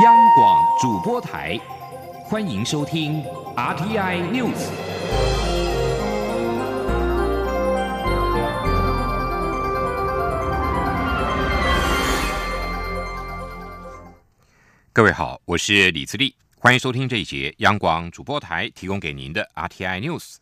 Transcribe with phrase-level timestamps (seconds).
[0.00, 1.60] 央广主播台，
[2.24, 3.22] 欢迎收听
[3.54, 4.70] RTI News。
[14.94, 20.36] 各位好，我是李自立，欢迎收听这一节央广主播台提供给您的 RTI News。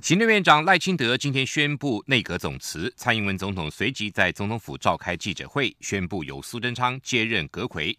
[0.00, 7.96] 行政院长赖清德今天宣布内阁总辞，蔡英文总统随即在总统府召开记者会，宣布由苏贞昌接任阁魁。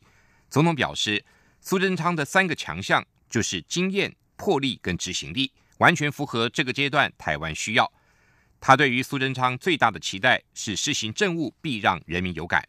[0.54, 1.26] 总统表示，
[1.62, 7.92] 苏贞昌的三个强项就是经验、魄力跟执行力，完全符合这个阶段台湾需要。
[8.62, 12.64] 他对于苏贞昌最大的期待是施行政务必让人民有感，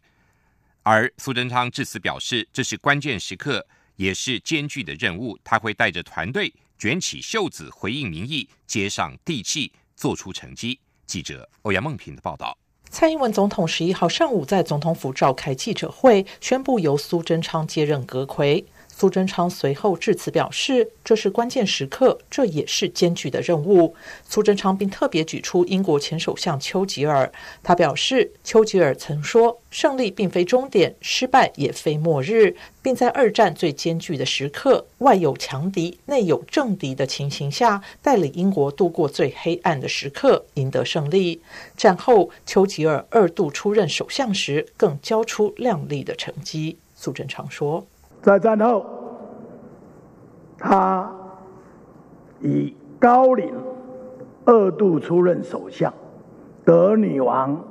[0.81, 3.63] 而苏贞昌致辞表示，这是关键时刻，
[3.97, 10.79] 也是艰巨的任务，他会带着团队卷起袖子回应民意，接上地气，做出成绩。
[11.05, 12.57] 记者欧阳梦平的报道。
[12.89, 18.63] 蔡英文总统十一号上午在总统府召开记者会，宣布由苏贞昌接任阁魁。
[18.97, 23.93] 苏贞昌随后致辞表示，这是关键时刻，这也是艰巨的任务。
[24.23, 27.29] 苏贞昌并特别举出英国前首相丘吉尔，
[27.61, 41.41] 他表示，丘吉尔曾说：“胜利并非终点，失败也非末日。”并在二战最艰巨的时刻，外有强敌，内有政敌的情形下，带领英国度过最黑暗的时刻，赢得胜利。
[41.75, 46.77] 战后，丘吉尔二度出任首相时，更交出亮丽的成绩。
[46.95, 47.85] 苏贞昌说。
[48.25, 48.83] 在战后，
[50.57, 51.11] 他
[52.41, 53.53] 以高龄
[54.45, 55.93] 二度出任首相，
[56.63, 57.63] 得女王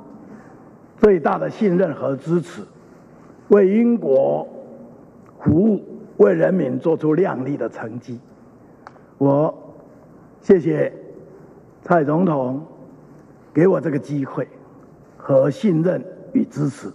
[0.97, 2.61] 最大的信任和支持，
[3.49, 4.47] 为英国
[5.41, 5.83] 服务，
[6.15, 8.17] 为人民做出亮丽的成绩。
[9.17, 9.53] 我
[10.39, 10.93] 谢谢
[11.81, 12.65] 蔡总统
[13.53, 14.47] 给我这个机会
[15.17, 16.89] 和信任与支持。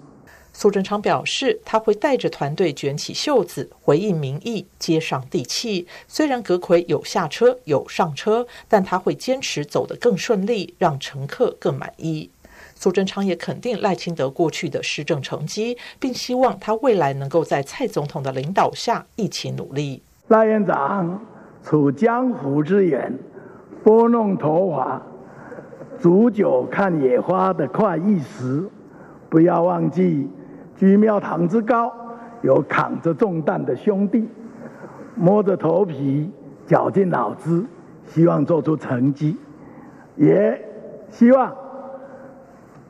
[0.53, 5.87] 苏贞昌表示，他会带着团队卷起袖子，回应民意，接上地气。
[6.06, 12.31] 虽然阁魁有下车有上车，但他会坚持走得更顺利，让乘客更满意。
[12.75, 20.03] 苏贞昌也肯定赖清德过去的施政成绩，并希望他未来能够在蔡总统的领导下一起努力。
[20.28, 21.25] 赖院长
[21.62, 23.17] 处江湖之远，
[23.82, 25.00] 拨弄头发，
[25.99, 28.69] 煮酒看野花的快意时，
[29.31, 30.28] 不要忘记。
[30.81, 31.93] 居庙堂之高，
[32.41, 34.27] 有扛着重担的兄弟，
[35.15, 36.33] 摸着头皮，
[36.65, 37.63] 绞尽脑汁，
[38.07, 39.37] 希望做出成绩，
[40.17, 40.59] 也
[41.11, 41.55] 希望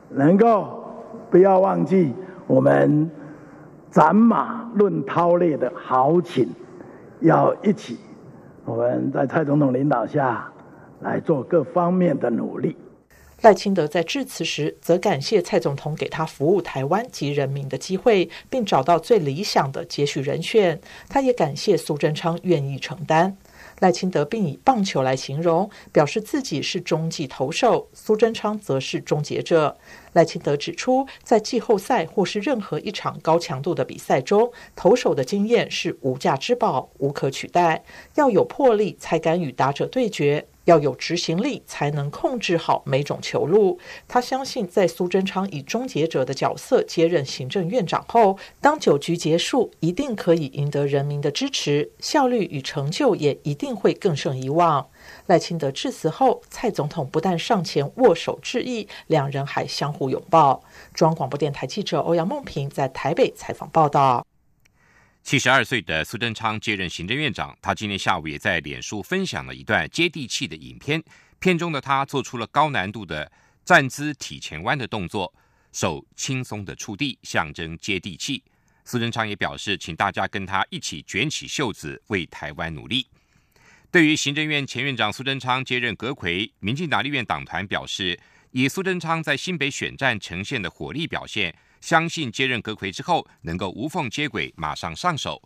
[0.07, 0.85] 能够
[1.29, 2.13] 不要忘记
[2.47, 3.11] 我们
[3.89, 6.47] 斩马论韬略的豪情，
[7.19, 7.99] 要一起，
[8.63, 10.49] 我们在蔡总统领导下
[11.01, 12.77] 来做各方面的努力。
[13.41, 20.79] 赖清德在致辞时，则感谢蔡总统给他服务台湾及人民的机会，并找到最理想的接续人选。
[21.09, 23.35] 他也感谢苏贞昌愿意承担。
[23.79, 29.75] 赖清德并以棒球来形容，表示自己是中继投手，苏贞昌则是终结者。
[30.13, 37.83] 赖清德指出，在季后赛或是任何一场高强度的比赛中，投手的经验是无价之宝，无可取代。
[38.13, 40.45] 要有魄力，才敢与打者对决。
[40.65, 43.79] 要有执行力，才能控制好每种球路。
[44.07, 54.87] 他相信，在苏贞昌以终结者的角色接任行政院长后，当九局结束，一定可以赢得人民的支持，效率与成就也一定会更胜以往。
[55.27, 60.61] 赖清德致辞后，蔡总统不但上前握手致意，两人还相互拥抱。
[60.93, 64.25] 中央广播电台记者欧阳梦平在台北采访报道。
[65.23, 71.01] 七十二岁的苏贞昌接任行政院长，他今天下午也在脸书分享了一段接地气的影片。
[71.39, 73.31] 片中的他做出了高难度的
[73.63, 75.33] 站姿体前弯的动作，
[75.71, 78.43] 手轻松的触地，象征接地气。
[78.83, 83.07] 苏贞昌也表示，请大家跟他一起卷起袖子，为台湾努力。
[83.89, 88.19] 对于行政院前院长苏贞昌接任阁魁，民进党立院党团表示，
[88.51, 91.55] 以苏贞昌在新北选战呈现的火力表现。
[91.81, 95.41] 相信接任阁魁之后能够无缝接轨，马上上手。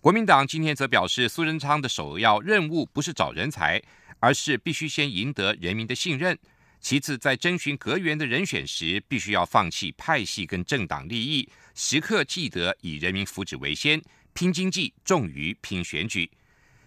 [0.00, 3.80] 国民党今天则表示，苏贞昌的首要任务不是找人才，
[4.18, 6.36] 而是必须先赢得人民的信任。
[6.80, 14.02] 其次，在征询阁员的人选时，必须要放弃派系跟政党利益，时刻记得以人民福祉为先，
[14.32, 16.28] 拼经济重于拼选举。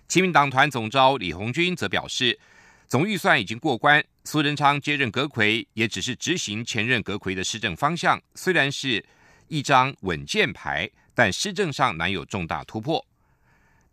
[0.09, 2.37] 亲民党团总召李鸿钧则表示。
[2.87, 9.03] 总预算已经过关，苏贞昌接任阁魁，也只是执行前任阁魁的施政方向，虽然是
[9.47, 13.03] 一张稳健牌，但施政上难有重大突破。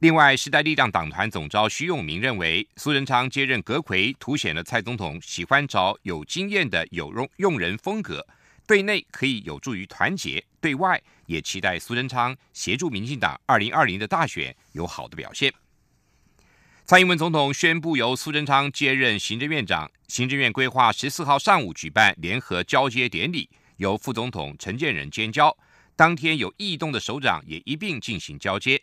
[0.01, 8.27] 另外，时代力量党团总召徐永明认为，苏贞昌接任阁魁，凸显了蔡总统喜欢找有经验的有用用人风格，
[8.67, 15.51] 对内可以有助于团结，对外，也期待苏贞昌协助民进党二零二零的大选有好的表现。
[16.85, 25.57] 蔡英文总统宣布由苏贞昌接任行政院长，行政院规划十四号上午举办联合交接典礼，由副总统陈建仁兼交。
[25.95, 28.83] 当天有异动的首长也一并进行交接。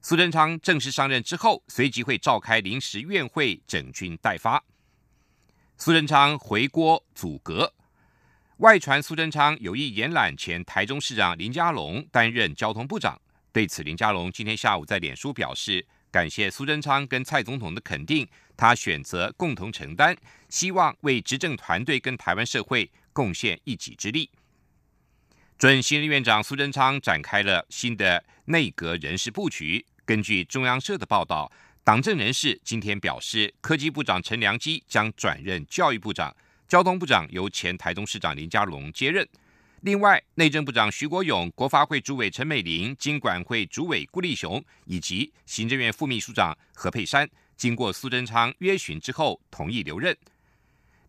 [0.00, 4.62] 苏贞昌正式上任之后，随即会召开临时院会，整军待发。
[5.76, 7.74] 苏贞昌回国阻隔，
[8.58, 13.20] 外传苏贞昌有意延揽前台中市长林佳龙担任交通部长。
[13.52, 15.84] 对此，林佳龙今天下午在脸书表示。
[16.10, 18.26] 感谢苏贞昌跟蔡总统的肯定，
[18.56, 20.16] 他选择共同承担，
[20.48, 24.30] 希望为执政团队跟台湾社会贡献一己之力。
[25.58, 29.84] 准新任院长苏贞昌展开了新的内阁人事布局。
[30.04, 31.50] 根据中央社的报道，
[31.84, 36.34] 党政人士今天表示，科技部长陈良基将转任教育部长，
[36.66, 39.28] 交通部长由前台中市长林佳龙接任。
[39.82, 50.16] 另外，内政部长徐国勇、国发会主委陈美玲、经管会主委顾立雄以及行政院副秘书长何佩珊，经过苏贞昌约询之后，同意留任。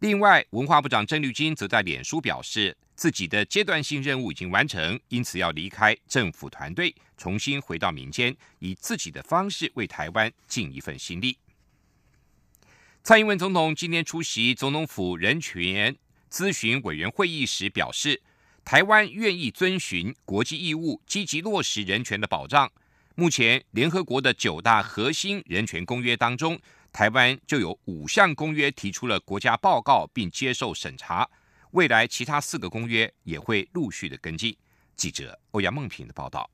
[0.01, 11.35] 另外，文化部长郑律金则在脸书表示，自己的阶段性任务已经完成，因此要离开政府团队，重新回到民间，以自己的方式为台湾尽一份心力。
[13.01, 15.97] 蔡英文总统今天出席总统府人权
[16.31, 18.21] 咨询委员会议时表示。
[18.69, 22.71] 台湾愿意遵循国际义务，积极落实人权的保障。
[23.15, 26.55] 目前，联合国的九大核心人权公约当中，
[26.93, 31.27] 台湾就有五项公约提出了国家报告并接受审查。
[31.71, 34.55] 未来，其他四个公约也会陆续的跟进。
[34.95, 36.47] 记者欧阳梦平的报道。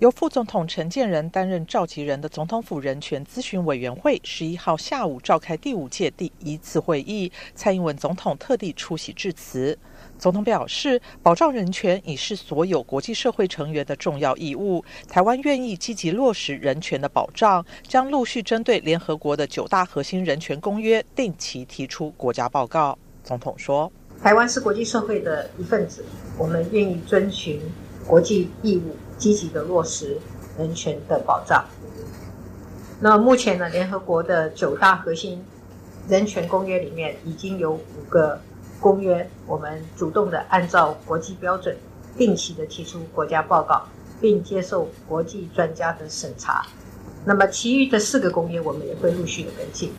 [0.00, 9.78] 由副总统陈建仁担任召集人的总统府人权咨询委员会，十一号下午召开第五届第一次会议，蔡英文总统特地出席致辞。
[10.22, 14.84] 总统表示，保障人权已是所有国际社会成员的重要义务。
[15.08, 22.96] 台湾愿意积极落实人权的保障，将陆续针对联合国的九大核心人权公约定期提出国家报告。
[23.24, 23.90] 总统说
[24.22, 26.04] ：“台湾是国际社会的一份子，
[26.38, 27.60] 我们愿意遵循
[28.06, 30.16] 国际义务，积极的落实
[30.56, 31.64] 人权的保障。
[33.00, 35.44] 那目前呢，联合国的九大核心
[36.08, 38.40] 人权公约里面已经有五个。”
[38.82, 41.76] 公约，我们主动的按照国际标准，
[42.18, 43.80] 定期的提出国家报告，
[44.20, 46.66] 并接受国际专家的审查。
[47.24, 49.92] 那么，其余的四个公约，我们也会陆续的跟进。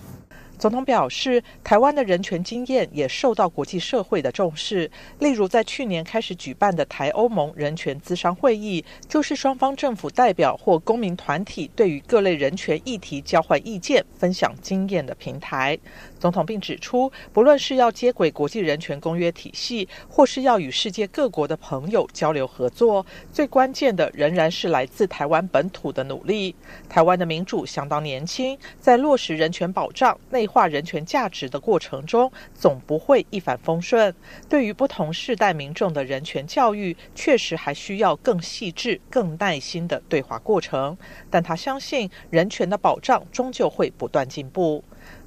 [0.60, 4.90] 总统表示，台湾的人权经验也受到国际社会的重视。
[5.20, 15.78] 例如，在去年开始举办的台欧盟人权咨商会议，就是双方政府代表或公民团体对于各类人权议题交换意见、分享经验的平台。
[16.24, 26.56] 总统并指出，不论是要接轨国际人权公约体系，或是要与世界各国的朋友交流合作，最关键的仍然是来自台湾本土的努力。
[26.88, 34.16] 台湾的民主相当年轻，在落实人权保障、内化人权价值的过程中，总不会一帆风顺。
[34.48, 40.98] 对于不同世代民众的人权教育，确实还需要更细致、更耐心的对话过程。
[41.30, 44.82] 但他相信，人权的保障终究会不断进步。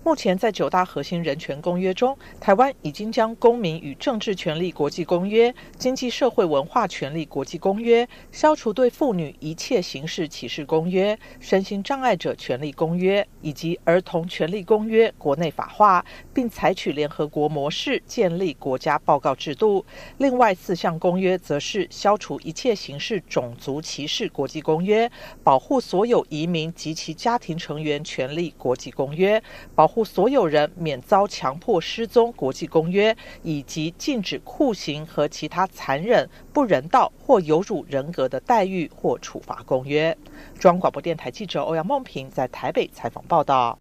[0.06, 19.84] 目前，在九大核心人权公约中，台湾已经将《公民与政治权利国际公约》、《经济社会文化权利国际公约》、《消除对妇女一切形式歧视公约》、《身心障碍者权利公约》以及《儿童权利公约》国内法化，并采取联合国模式建立国家报告制度。
[20.18, 25.08] 另外四项公约则是《消除一切形式种族歧视国际公约》、
[25.42, 29.40] 《保护所有移民及其家庭成员权利国际公约》、
[29.74, 40.16] 保所有人免遭强迫失踪国际公约，以及禁止酷刑和其他残忍、不人道或有辱人格的待遇或处罚公约。
[40.58, 43.78] 中央广播电台记者欧阳梦平在台北采访报道。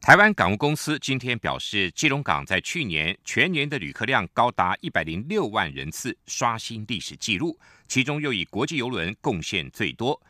[0.00, 7.58] 台湾港务公司今天表示，基隆港在去年全年的旅客量高达一百零六万人次，刷新历史纪录，
[7.88, 10.22] 其中又以国际游轮贡献最多。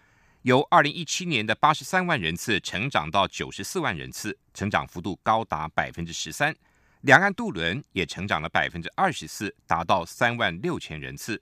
[0.48, 6.56] 由二零一七年的八十三万人次成长到九十四万人次，成长幅度高达百分之十三。
[7.02, 11.38] 两岸渡轮也成长了百分之二十四，达到三万六千人次。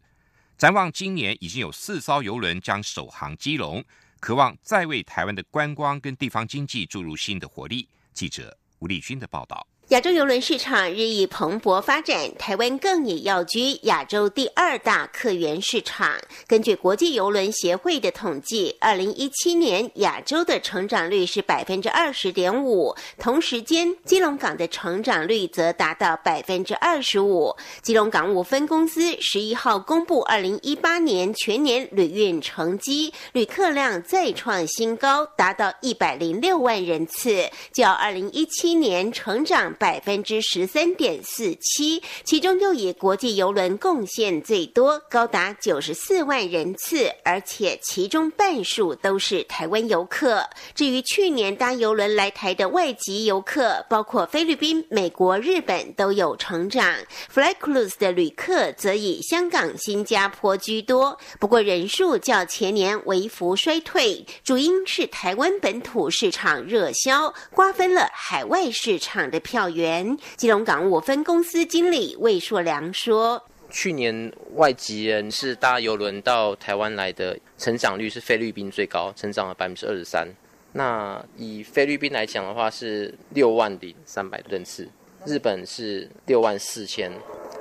[0.59, 3.85] 展望今年，已经有四艘游轮将首航基隆，
[4.19, 7.89] 渴望再为台湾的观光跟地方经济注入新的活力。
[8.13, 9.65] 记者吴立军的报道。
[9.91, 16.19] 亚洲邮轮市场日益蓬勃发展，台湾更也要居亚洲第二大客源市场。
[16.49, 27.55] 根据国际邮轮协会的统计，二零一七年亚洲的成长率是百分之二十点五，同时间基隆港的成长率则达到百分之二十五。
[27.81, 39.76] 基隆港务分公司十一号公布二零一八年全年旅运成绩，旅客量再创新高，达到一百零六万人次，较二零一七年成长。
[39.79, 50.49] 百分之十三点四七，其中又以国际游轮贡献最多，高达九十四万人次，而且其中半数都是台湾游客。
[50.75, 56.95] 至于去年搭游轮来台的外籍游客，包括菲律宾、美国、日本都有成长。
[57.29, 69.66] Fly Cruise 的旅客则以香港、新加坡居多，不过人数较前年微幅衰退，主因是台湾本土市场热销，瓜分了海外市场的票。
[69.69, 80.29] 员基隆港务分公司经理魏硕良说：“去年外籍人是搭游轮到台湾来的，成长率是菲律宾最高，成长了百分之二十三。
[80.73, 84.85] 那以菲律宾来讲的话，是六万零三百人次；
[85.25, 87.11] 日本是六万四千；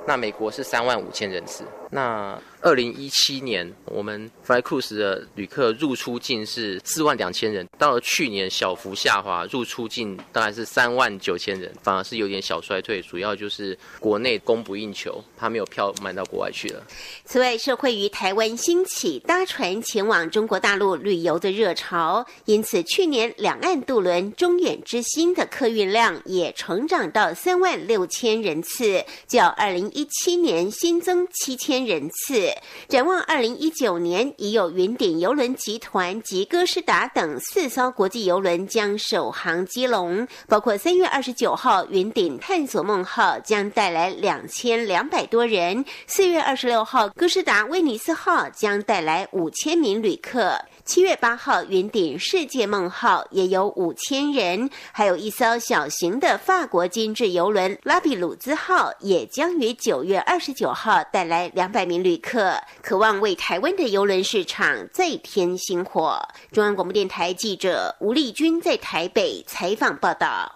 [0.06, 1.64] 那美国是三万五千人次。
[1.90, 16.82] 那二零一七年，我们 Fly Cruise 的旅客入出境是四万两千人，到了去年小幅下滑，入出境大概是三万九千人，反而是有点小衰退，主要就是国内供不应求，他没有票卖到国外去了。
[17.24, 32.45] 此外，社会于台湾兴起搭船前往中国大陆旅游的热潮，因此去年两岸渡轮中远之星的客运量也成长到三万六千人次，较二零一七年新增七千人次。
[32.88, 50.58] 展望二零一九年，已有云顶邮轮集团及哥斯达等四艘国际邮轮将首航基隆，包括三月二十九号云顶探索梦号将带来两千两百多人，四月二十六号哥斯达威尼斯号将带来五千名旅客。
[50.86, 66.22] 七月八号，云顶世界梦号也有五千人，还有一艘小型的法国精致游轮拉比鲁兹号也将于九月二十九号带来两百名旅客，渴望为台湾的游轮市场再添星火。
[66.52, 70.54] 中央广播电台记者吴丽君在台北采访报道。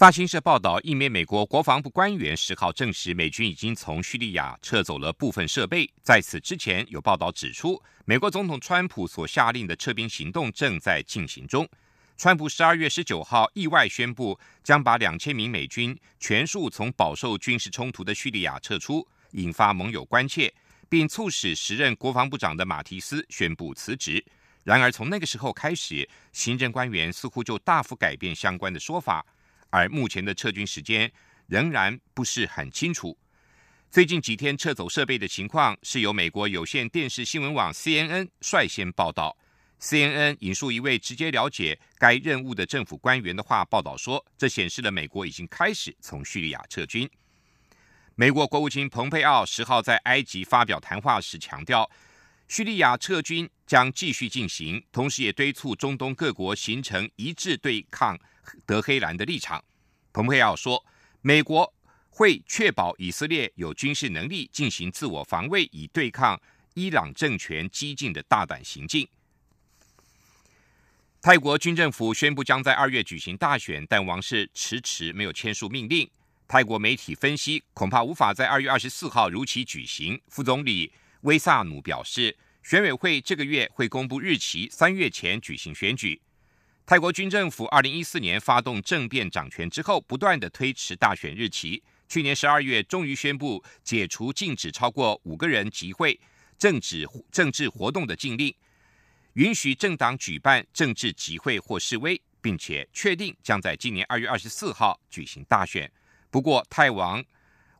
[0.00, 5.86] 法新社报道，一名美国国防部官员十号证实，美军已经从叙利亚撤走了部分设备。
[6.02, 7.78] 在此之前，有报道指出。
[8.06, 11.68] 美国总统川普所下令的撤兵行动正在进行中。
[12.16, 20.50] 川普十二月十九号意外宣布，将把两千名美军全数从饱受军事冲突的叙利亚撤出，引发盟友关切，
[20.88, 24.24] 并促使时任国防部长的马提斯宣布辞职。
[24.64, 29.26] 然而，从那个时候开始，行政官员似乎就大幅改变相关的说法，
[29.70, 31.10] 而目前的撤军时间
[31.46, 33.16] 仍然不是很清楚。
[33.90, 39.36] 最近几天撤走设备的情况是由美国有线电视新闻网 CNN 率先报道。
[39.80, 47.08] CNN 引述一位直接了解该任务的政府官员的话报道说，这显示了美国已经开始从叙利亚撤军。
[48.14, 51.90] 美国国务卿蓬佩奥十号在埃及发表谈话时强调，
[52.46, 58.18] 叙利亚撤军将继续进行，同时也敦促中东各国形成一致对抗
[58.66, 59.64] 德黑兰的立场。
[60.12, 60.84] 蓬佩奥说，
[61.20, 61.72] 美国。
[62.12, 66.38] 会确保以色列有军事能力进行自我防卫，以对抗
[66.74, 69.08] 伊朗政权激进的大胆行径。
[71.22, 76.10] 泰国军政府宣布将在二月举行大选，但王室迟迟没有签署命令。
[76.46, 80.20] 泰国媒体分析，恐怕无法在二月二十四号如期举行。
[80.28, 80.92] 副总理
[81.22, 86.20] 威萨努表示，选委会这个月会公布日期，三月前举行选举。
[86.90, 91.80] 泰国军政府二零一四年发动政变掌权之后，不断的推迟大选日期。
[92.08, 96.18] 去年十二月，终于宣布解除禁止超过五个人集会、
[96.58, 98.52] 政治政治活动的禁令，
[99.34, 105.88] 允许政党举办政治集会或示威，并且确定将在今年二月二十四号举行大选。
[106.28, 107.24] 不过，泰王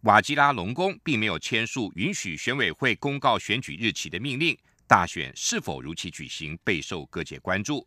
[0.03, 7.85] 瓦吉拉隆功并没有签署允许选委会公告选举日期的命令，大选是否如期举行备受各界关注。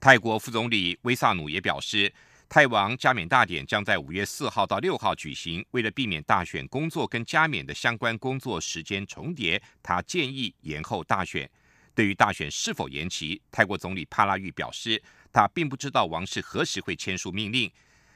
[0.00, 2.12] 泰国副总理威萨努也表示。
[2.50, 5.62] 泰王加冕大典将在五月四号到六号举行。
[5.72, 11.46] 为了避免大选工作跟加冕的相关工作时间重叠，他建议延后大选。
[11.94, 17.70] 对于大选是否延期，泰国总理帕拉育表示，他并不知道王室何时会签署命令，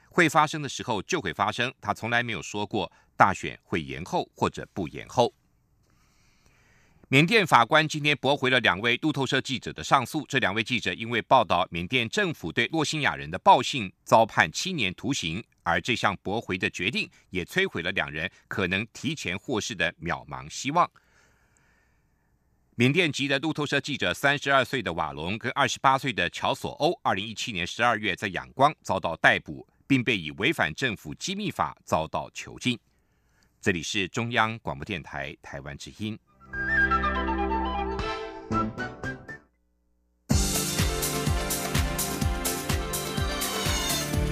[0.09, 1.71] 会发生的时候就会发生。
[1.79, 5.35] 他从来没有说过大选会延后或者不延后。
[7.13, 10.25] 缅甸法官今天驳回了两位路透社记者的上诉。
[10.27, 20.91] 这两位记者因为报道缅甸政府对洛辛亚人的报信，遭判七年徒刑，而这项驳回的决定也摧毁了两人可能提前获释的渺茫希望。
[22.77, 32.79] 缅甸籍的路透社记者三十二岁的瓦隆跟二十八岁的乔索欧，二零一七年十二月在仰光遭到逮捕，并被以违反政府机密法遭到囚禁。
[33.61, 36.19] 这里是中央广播电台台湾之音。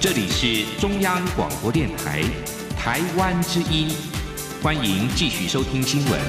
[0.01, 2.23] 这里是中央广播电台
[2.75, 3.87] 台湾之音，
[4.59, 6.19] 欢迎继续收听新闻。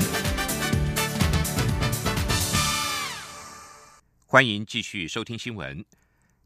[4.26, 5.82] 欢迎继续收听新闻。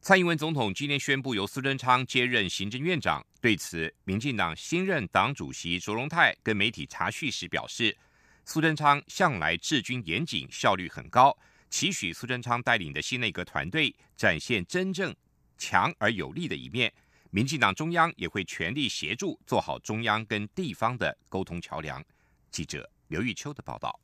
[0.01, 7.97] 蔡英文总统今天宣布由苏贞昌接任行政院长，对此，民进党新任党主席卓荣泰跟媒体查叙时表示，
[8.45, 11.37] 苏贞昌向来治军严谨，效率很高，
[11.71, 15.13] 期许苏贞昌带领的新内阁团队展现真正
[15.59, 16.93] 强而有力的一面。
[17.37, 22.03] 民进党中央也会全力协助做好中央跟地方的沟通桥梁。
[22.51, 24.01] 记者刘玉秋的报道。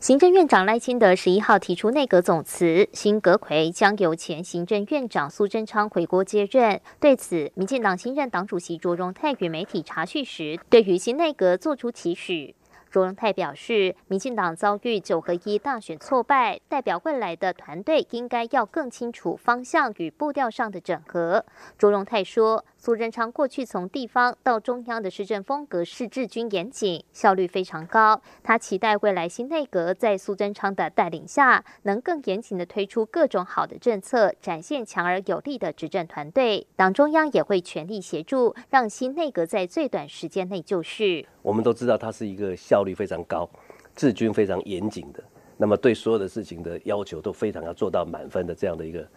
[0.00, 6.82] 行政院长赖清德十一号提出内阁总辞，新阁魁将由前行政院长苏贞昌回国接任。
[6.98, 12.56] 对此，民进党新任党主席卓荣泰与媒体查叙时，对于新内阁作出期许。
[12.94, 21.44] 卓荣泰表示，民进党遭遇九合一大选挫败，代表未来的团队应该要更清楚方向与步调上的整合。
[21.76, 22.64] 卓荣泰说。
[22.76, 28.20] 苏贞昌过去从地方到中央的施政风格是治军严谨，效率非常高。
[28.42, 36.66] 他期待未来新内阁在苏贞昌的带领下，能更严谨的推出各种好的政策，展现强而有力的执政团队。
[36.76, 41.26] 党中央也会全力协助，让新内阁在最短时间内就绪。
[41.40, 43.48] 我们都知道，他是一个效率非常高、
[43.96, 45.22] 治军非常严谨的，
[45.56, 49.08] 那么对所有的事情的要求都非常要做到满分的这样的一个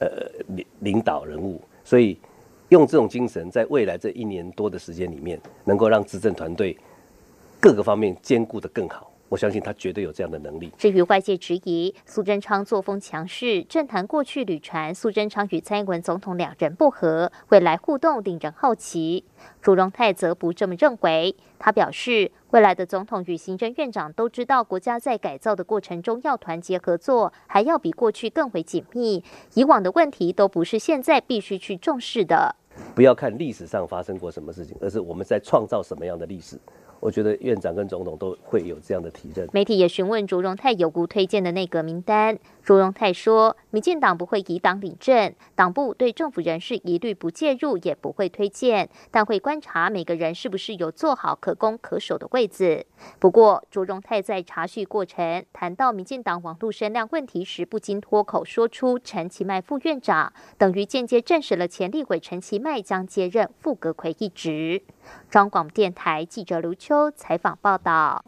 [0.00, 0.08] 呃
[0.48, 2.18] 领领导人物，所以。
[2.68, 6.74] 用这种精神，在未来这一年多的时间里面，能够让执政团队
[7.60, 9.11] 各个方面兼顾的更好。
[9.32, 10.70] 我相信他绝对有这样的能力。
[10.76, 19.24] 至于外界质疑苏贞昌作风强势，政坛过去屡传苏贞昌与蔡英文总统两人不和，未来互动令人好奇。
[19.62, 21.34] 朱荣泰则不这么认为。
[21.58, 29.24] 他表示，未来的总统与行政院长都知道，国家在改造的过程中要团结合作，还要比过去更为紧密。
[29.54, 32.54] 以往的问题都不是现在必须去重视的。
[32.94, 36.60] 不要看历史上发生过什么事情，而是我们在创造什么样的历史。
[37.02, 39.48] 我觉得院长跟总统都会有这样的提认。
[39.52, 42.38] 媒体也询问卓荣泰有无推荐的内阁名单。
[42.62, 52.86] 卓荣泰说，民进党不会以党领政，党部对政府人士一律不介入，也不会推荐，但会观察每个人是不是有做好可攻可守的位子。
[53.18, 64.82] 不过，卓荣泰在查叙过程谈到民进党网络声量问题时，不禁脱口说出陈其迈副院长，等于间接证实了前立委陈其迈将接任副阁魁一职。
[65.28, 68.24] 中广电台记者卢秋采访报道。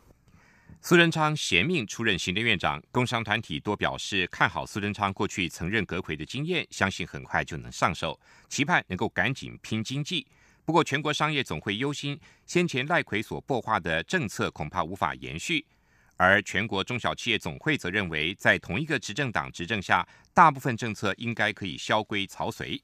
[0.81, 10.27] 苏贞昌衔命出任行政院长，工商团体多表示看好苏贞昌过去曾任阁魁的经验，相信很快就能上手，期盼能够赶紧拼经济。
[10.67, 15.65] 不过，全国商业总会忧心，先前赖奎所破化的政策恐怕无法延续。
[16.17, 22.81] 而全国中小企业总会则认为，在同一个执政党执政下，大部分政策应该可以萧规曹随。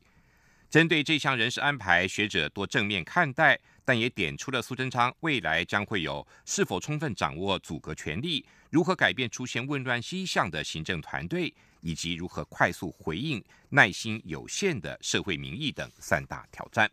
[0.69, 3.59] 针对这项人事安排，学者多正面看待，
[3.91, 16.89] 但也点出了苏贞昌未来将会有是否充分掌握阻隔权力、如何改变出现混乱迹象的行政团队，以及如何快速回应耐心有限的社会民意等三大挑战。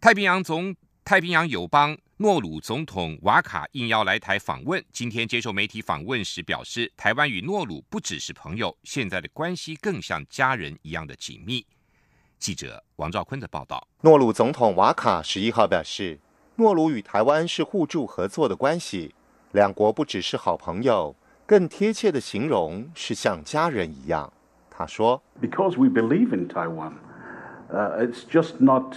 [0.00, 11.64] 太平洋总太平洋友邦诺鲁总统瓦卡应邀来台访问，今天接受媒体访问时表示，台湾与诺鲁不只是朋友，现在的关系更像家人一样的紧密。
[12.40, 16.18] 记者王兆坤的报道：诺鲁总统瓦卡十一号表示，
[16.56, 19.14] 诺鲁与台湾是互助合作的关系，
[19.52, 24.32] 两国不只是好朋友，更贴切的形容是像家人一样。
[24.70, 26.94] 他说：“Because we believe in Taiwan,
[27.70, 28.96] it's just not.”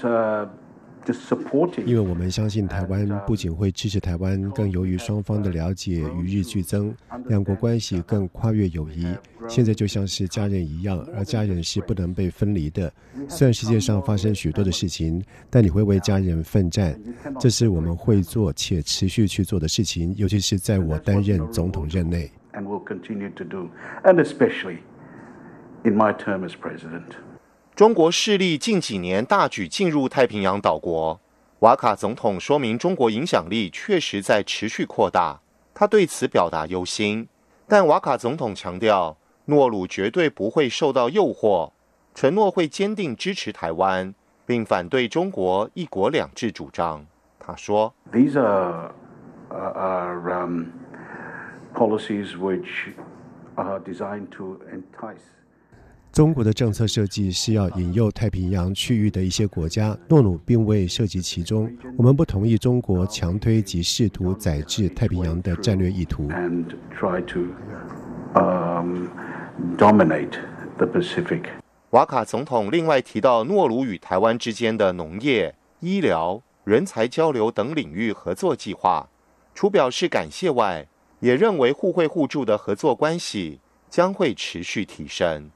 [1.85, 6.93] 因为我们相信台湾不仅会支持台湾，更由于双方的了解与日俱增，
[7.27, 9.07] 两国关系更跨越友谊。
[9.49, 12.91] 现在就像是家人一样，而家人是不能被分离的。
[13.27, 16.97] 虽然世界上发生许多的事情，但你会为家人奋战，
[17.39, 22.31] 这是我们会做且持续去做的事情，尤其是在我担任总统任内。
[27.75, 31.19] 中国势力近几年大举进入太平洋岛国，
[31.61, 35.41] 瓦卡总统说明中国影响力确实在持续扩大，
[35.73, 37.27] 他对此表达忧心。
[37.67, 41.71] 但瓦卡总统强调，诺鲁绝对不会受到诱惑，
[42.13, 44.13] 承诺会坚定支持台湾，
[44.45, 47.03] 并反对中国“一国两制”主张。
[47.39, 48.91] 他说：“These are
[49.49, 50.47] are
[51.73, 52.93] policies which
[53.55, 55.42] are designed to entice.”
[56.13, 61.67] 中国的政策设计是要引诱太平洋区域的一些国家，诺鲁并未涉及其中。
[61.97, 66.29] 我们不同意中国强推及试图宰制太平洋的战略意图。
[71.89, 79.09] 瓦卡总统另外提到，诺鲁与台湾之间的农业、医疗、人才交流等领域合作计划，
[79.55, 80.87] 除表示感谢外，
[81.21, 85.49] 也认为互惠互助的合作关系将会持续提升。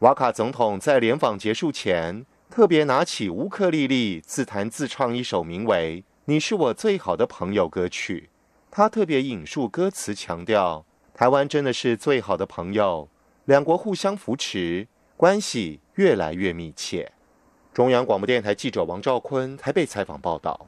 [0.00, 8.30] 瓦卡总统在联访结束前，特别拿起乌克丽丽，自弹自唱一首名为《你是我最好的朋友》歌曲。
[8.70, 13.10] 他特别引述歌词，强调台湾真的是最好的朋友，
[13.44, 17.12] 两国互相扶持，关系越来越密切。
[17.74, 20.66] 中央广播电台记者王兆坤台北采访报道。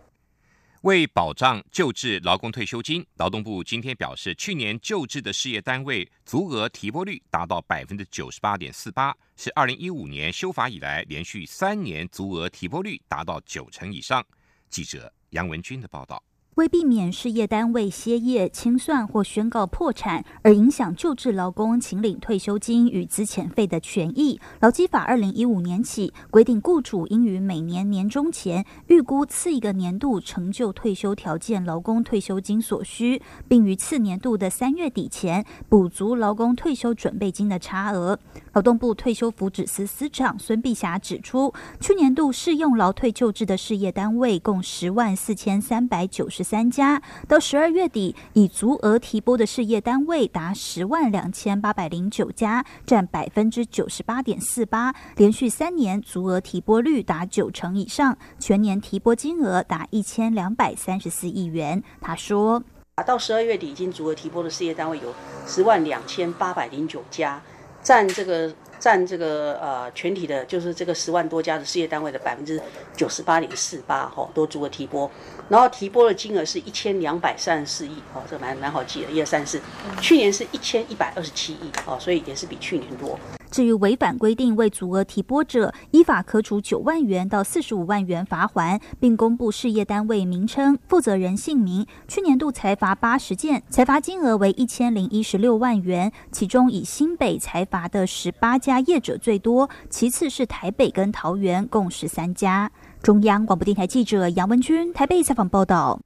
[0.83, 14.27] 为保障救治劳工退休金，劳动部今天表示，去年救治的事业单位足额提拨率达到百分之九十八点四八，是二零一五年修法以来连续三年足额提拨率达到九成以上。
[14.71, 16.21] 记者杨文军的报道。
[16.57, 38.19] 为避免事业单位歇业、清算或宣告破产而影响救治劳工请领退休金与资遣费的权益，劳基法二零一五年起规定，雇主应于每年年终前预估次一个年度成就退休条件劳工退休金所需，并于次年度的三月底前补足劳工退休准备金的差额。
[38.53, 61.83] 劳动部退休福祉司司长孙碧霞指出，去年度适用劳退救治的事业单位共十万四千三百九十三家，到十二月底，已足额提拨的事业单位达十万两千八百零九家，占百分之九十八点四八，连续三年足额提拨率达九成以上，全年提拨金额达一千两百三十四亿元。
[62.01, 62.63] 他说，
[62.97, 65.15] 啊到十二月底，已经足额提拨的事业单位有
[65.47, 67.41] 十万两千八百零九家。
[67.83, 72.61] 占这个占这个呃全体的，就是这个十万多家的事业单位的百分之
[72.97, 75.09] 九十八点四八，哈，都足额提拨，
[75.49, 79.61] 然后提拨的金额是一千两百三十四亿，哦，这蛮蛮好记的，一二三四，
[80.01, 83.17] 去年是一千一百二十七亿，哦，所以也是比去年多。
[83.53, 91.87] 至于违反规定未足额提拨者，依法可处九万元到四十五万元罚还，并公布事业单位名称、负责人姓名。
[92.09, 102.73] 去年度裁罚八十件，裁罚金额为一千零一十六万元，其中以新北裁罚的十八家业者最多，其次是台北跟桃园共十三家。
[103.03, 106.01] 中央广播电台记者杨文君台北采访报道。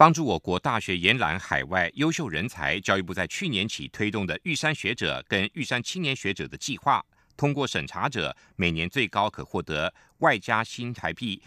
[0.00, 7.04] 帮助我国大学延揽海外优秀人才，教育部在去年起推动的玉山学者跟玉山青年学者的计划，
[7.36, 11.42] 通过审查者每年最高可获得外加新台币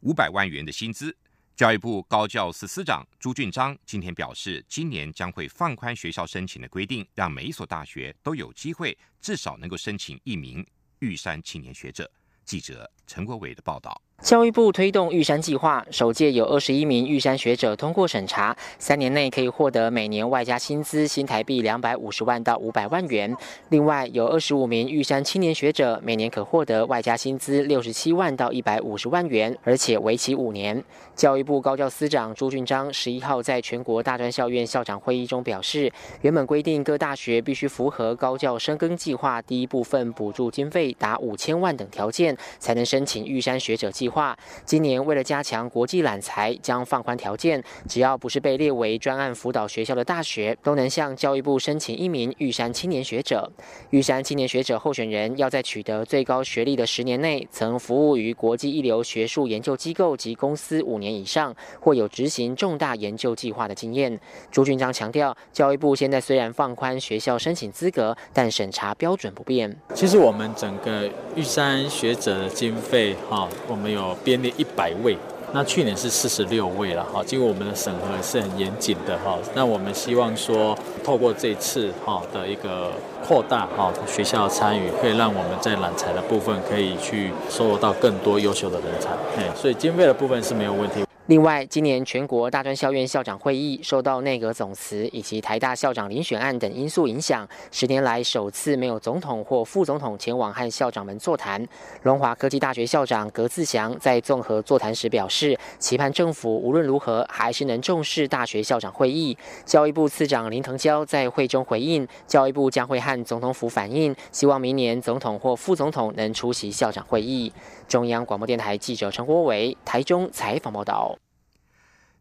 [0.00, 1.14] 五百万元的薪资。
[1.54, 10.66] 教育部高教司司长朱俊章今天表示，今年将会放宽学校申请的规定，让每一所大学都有机会至少能够申请一名
[11.00, 12.10] 玉山青年学者。
[12.46, 14.00] 记者陈国伟的报道。
[14.20, 23.32] 教育部推动玉山计划，首届有二十一名玉山学者通过审查，三年内可以获得每年外加薪资新台币两百五十万到五百万元。
[23.68, 30.82] 另外，有二十五名玉山青年学者，每年可获得外加薪资六十七万到一百五十万元，而且为期五年。
[31.14, 35.90] 教育部高教司长朱俊章十一号在全国大专校院校长会议中表示，
[36.22, 44.07] 原本规定各大学必须符合高教深耕计划第一部分补助经费达五千万等条件，才能申请玉山学者计。
[44.08, 53.50] 划今年为了加强国际揽才，将放宽条件，只要不是被列为专案辅导学校的大学，都能向教育部申请一名玉山青年学者。
[53.90, 64.18] 玉山青年学者候选人要在取得最高学历的十年内，曾服务于国际一流学术研究机构及公司五年以上，或有执行重大研究计划的经验。
[64.50, 69.74] 朱俊章强调，教育部现在虽然放宽学校申请资格，但审查标准不变。
[69.94, 73.97] 其实我们整个玉山学者的经费，哈，我们有。
[73.98, 75.16] 有编列一百位，
[75.52, 77.22] 那去年是四十六位了哈。
[77.26, 79.36] 经过我们的审核是很严谨的哈。
[79.54, 82.92] 那我们希望说，透过这次哈的一个
[83.26, 89.10] 扩大哈学校参与，可以让我们在揽才的部分可以去收获到更多优秀的人才。
[89.36, 91.07] 哎，所以经费的部分是没有问题。
[91.28, 101.62] 另外，今年全国大专校院校长会议受到内阁总辞以及台大校长遴选案等因素影响，十年来首次没有总统或副总统前往和校长们座谈。
[102.04, 109.36] 龙华科技大学校长葛自祥在综合座谈时表示，期盼政府无论如何还是能重视大学校长会议。
[109.66, 117.52] 教育部次长林腾蛟在会中回应，教育部将会和总统府反映，希望明年总统或副总统能出席校长会议。
[117.86, 121.17] 中央广播电台记者陈国伟台中采访报道。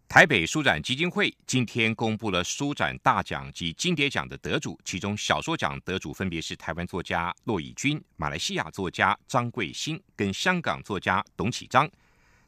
[0.09, 11.87] 台北书展基金会今天公布了书展大奖及金蝶奖的得主，其中小说奖得主分别是台湾作家骆以军、马来西亚作家张贵兴跟香港作家董启章。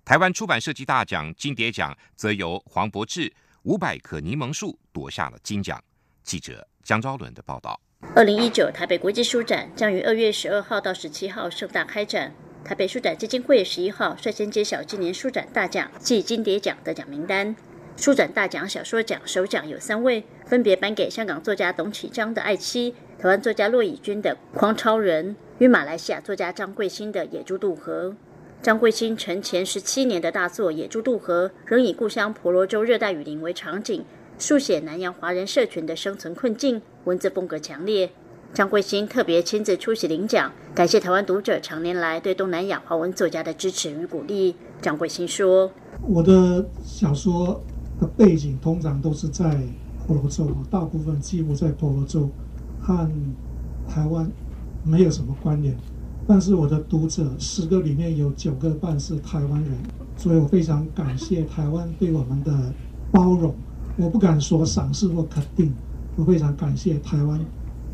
[0.06, 3.30] 台湾出版设计大奖金蝶奖则由黄伯志
[3.64, 5.84] 《五百棵柠檬树》夺下了金奖。
[6.24, 7.78] 记者江昭伦的报道。
[8.16, 12.34] 二零一九台北国际书展将于二月十二号到十七号盛大开展。
[12.64, 17.56] 台北书展基金会十一号率先揭晓今年书展大奖暨金蝶奖得奖名单。
[17.98, 22.92] 书展大奖小说奖首奖有三位，分别颁给香港作家董启章的《爱妻》，
[23.22, 28.10] 台湾作家骆以军的《匡超人》与马来西亚作家张贵兴的《野猪渡河》。
[28.62, 34.04] 张贵兴成前十七年的大作《野猪渡河》，仍以故乡婆罗洲热带雨林为场景，
[34.38, 38.10] 书写南洋华人社群的生存困境，文字风格强烈。
[38.52, 44.56] 张贵兴特别亲自出席领奖，感谢台湾读者常年来对东南亚华文作家的支持与鼓励。
[44.82, 47.62] 张贵兴说：“我的小说
[48.02, 49.62] 的背景通常都是在
[50.06, 52.30] 婆罗洲，大部分几乎在婆罗洲，
[52.82, 53.10] 和
[53.88, 54.30] 台湾
[54.84, 55.78] 没有什么关联。
[56.28, 59.74] 但是我的读者十个里面有九个半是台湾人，
[60.18, 62.74] 所以我非常感谢台湾对我们的
[63.12, 63.56] 包容。
[63.96, 65.72] 我不敢说赏识或肯定，
[66.16, 67.40] 我非常感谢台湾。”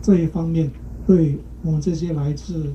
[0.05, 0.69] 这一方面，
[1.07, 2.71] 对我们这些来自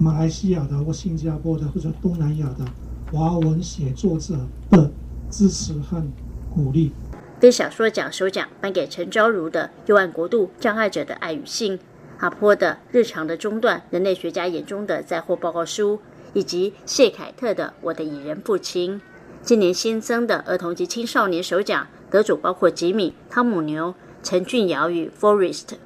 [0.00, 2.64] 马来西亚的或新加坡的或者东南亚的
[3.12, 4.34] 华文写作者
[4.70, 4.90] 的
[5.30, 6.02] 支持和
[6.52, 6.90] 鼓励。
[7.38, 11.78] 非小说奖首奖颁给陈昭如的《幽暗国度：障碍者的爱与性》，
[12.18, 15.94] 阿坡的《日常的中断：人类学家眼中的灾祸报告书》，
[16.32, 18.96] 以及谢凯特的《我的蚁人父亲》。
[19.40, 25.76] 今年新增的儿童及青少年首奖得主包括吉米、汤姆牛、陈俊尧与 Forest。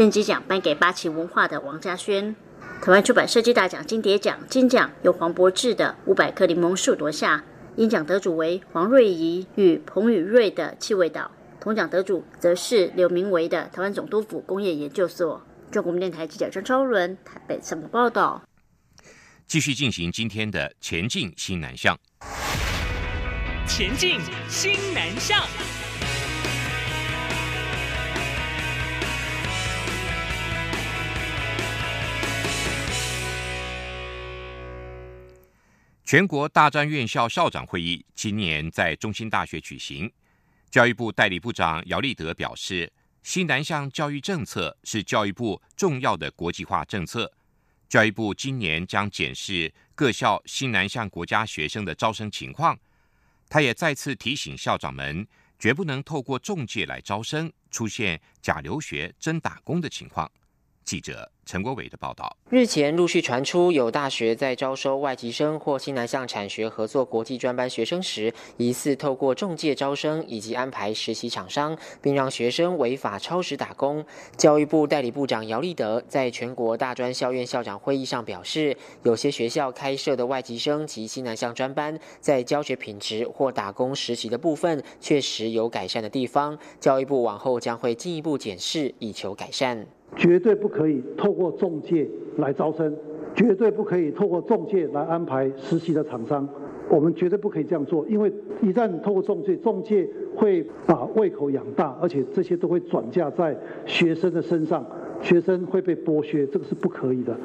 [0.00, 2.34] 编辑奖颁给八旗文化的王家轩，
[2.80, 7.44] 台湾出版设计大奖金蝶奖金奖由黄博志的五百棵柠檬树夺下，
[7.76, 15.44] 银奖得主为黄瑞仪与彭宇瑞的气味岛，铜奖得主则是刘明维的台湾总督府工业研究所。
[15.70, 18.42] 中国电台记者张超伦台北怎么报道？
[19.46, 21.94] 继续进行今天的前进新南向，
[23.68, 25.44] 前进新南向。
[36.10, 40.12] 全国大专院校校长会议今年在中心大学举行。
[40.68, 42.92] 教育部代理部长姚立德表示，
[43.22, 47.32] 新南向教育政策是教育部重要的国际化政策。
[47.88, 52.76] 教育部今年将检视各校新南向国家学生的招生情况。
[53.48, 55.24] 他也再次提醒校长们，
[55.60, 60.28] 绝不能透过中介来招生，出现假留学真打工的情况。
[60.90, 61.30] 记者。
[61.46, 74.04] 陈国伟的报道：日前陆续传出有大学在招收外籍生或新南向产学合作国际专班学生时，疑似透过中介招生以及安排实习厂商，并让学生违法超时打工。
[74.36, 89.86] 教育部代理部长姚立德在全国大专校院校长会议上表示，有些学校开设的外籍生及新南向专班，在教学品质或打工实习的部分确实有改善的地方，教育部往后将会进一步检视，以求改善。
[90.16, 92.94] 绝对不可以透过中介来招生，
[93.34, 96.48] 绝对不可以透过中介来安排实习的厂商，
[96.88, 104.84] 我们绝对不可以这样做，因为一旦透过中介，中介会把胃口养大，而且这些都会转嫁在学生的身上，
[105.20, 107.36] 学生会被剥削，这个是不可以的。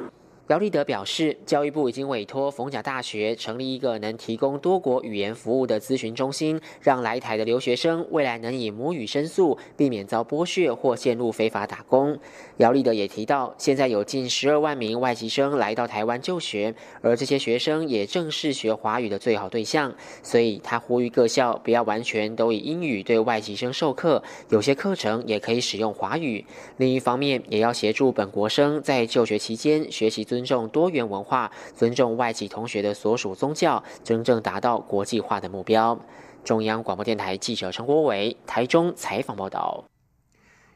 [0.48, 12.16] 姚立德表示，教育部已经委托逢甲大学成立一个能提供多国语言服务的咨询中心，让来台的留学生未来能以母语申诉，避免遭剥削或陷入非法打工。
[12.58, 26.44] 姚立德也提到，现在有近十二万名外籍生来到台湾就学，而这些学生也正是学华语的最好对象，所以他呼吁各校不要完全都以英语对外籍生授课，有些课程也可以使用华语。
[26.76, 35.98] 另一方面，也要协助本国生在就学期间学习尊尊重多元文化，尊重外籍同学的所属宗教，真正达到国际化的目标。
[36.44, 39.82] 中央广播电台记者陈国伟台中采访报道。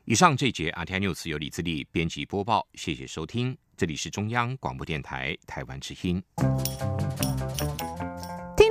[0.07, 6.23] 以上这节《阿天 news》由李自力编辑播报，谢谢收听，这里是中央广播电台台湾之音。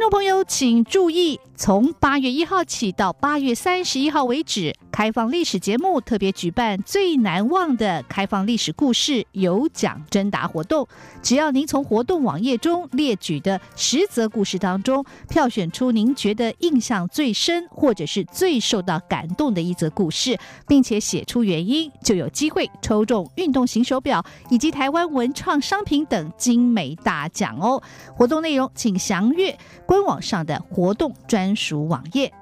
[0.10, 4.76] 朋友请注意，从八月一号起到八月三十一号为止。
[4.92, 10.86] 开放历史节目特别举办最难忘的开放历史故事有奖征答活动，
[11.22, 27.82] 只要您从活动网页中列举的十则故事当中，票选出您觉得印象最深或者是最受到感动的一则故事，并且写出原因，就有机会抽中运动型手表以及台湾文创商品等精美大奖哦。
[28.18, 29.58] 活动内容请详阅
[30.06, 32.34] 网上的活动专属网页。